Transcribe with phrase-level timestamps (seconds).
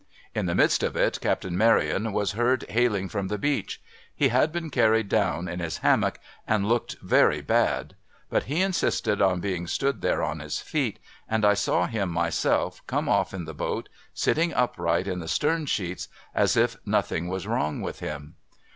[0.33, 1.19] In the midst of it.
[1.21, 3.79] Captain Maryon was heard hailing from the beach.
[4.15, 7.95] He had been carried down in his hammock, and looked very bad;
[8.27, 10.97] but he insisted on being stood there on his feet;
[11.29, 15.67] and I saw him, myself, come off in the boat, sitting upright in the stern
[15.67, 18.33] sheets, as if nothing was wrong with him.